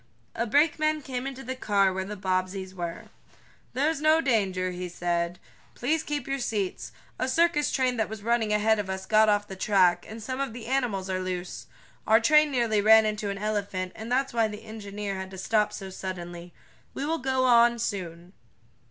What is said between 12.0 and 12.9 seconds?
Our train nearly